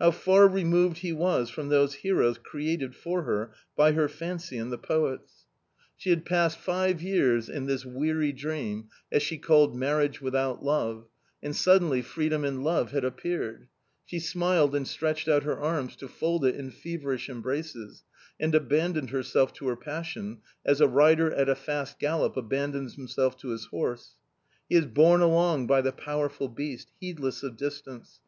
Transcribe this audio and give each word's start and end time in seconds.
How 0.00 0.12
far 0.12 0.48
removed 0.48 1.00
he 1.00 1.12
was 1.12 1.50
from 1.50 1.68
those 1.68 1.96
heroes 1.96 2.38
created 2.38 2.96
for 2.96 3.24
her 3.24 3.52
by 3.76 3.92
her 3.92 4.08
fancy 4.08 4.56
and 4.56 4.72
the 4.72 4.78
poets! 4.78 5.44
A 6.06 6.16
COMMON 6.16 6.22
STORY 6.24 6.96
179 6.96 6.96
She 6.96 6.96
had 6.96 6.96
passed 6.96 6.96
five 6.96 7.02
years 7.06 7.48
in 7.54 7.66
this 7.66 7.84
weary 7.84 8.32
dream, 8.32 8.88
as 9.12 9.22
she 9.22 9.36
called 9.36 9.76
marriage 9.76 10.22
without 10.22 10.64
love, 10.64 11.06
and 11.42 11.54
suddenly 11.54 12.00
freedom 12.00 12.44
and 12.46 12.64
love 12.64 12.92
had 12.92 13.04
appeared. 13.04 13.68
She 14.06 14.20
smiled 14.20 14.74
and 14.74 14.88
stretched 14.88 15.28
out 15.28 15.42
her 15.42 15.58
arms 15.60 15.96
to 15.96 16.08
fold 16.08 16.46
it 16.46 16.56
in 16.56 16.70
feverish 16.70 17.28
embraces, 17.28 18.04
and 18.40 18.54
abandoned 18.54 19.10
herself 19.10 19.52
to 19.52 19.68
her 19.68 19.76
passion 19.76 20.38
as 20.64 20.80
a 20.80 20.88
rider 20.88 21.30
at 21.34 21.50
a 21.50 21.54
fast 21.54 21.98
gallop 21.98 22.38
abandons 22.38 22.94
himself 22.94 23.36
to 23.40 23.48
his 23.50 23.66
horse. 23.66 24.14
He 24.66 24.76
is 24.76 24.86
borne 24.86 25.20
along 25.20 25.66
by 25.66 25.82
the 25.82 25.92
powerful 25.92 26.48
beast, 26.48 26.90
heed 26.98 27.20
less 27.20 27.42
of 27.42 27.58
distance. 27.58 28.20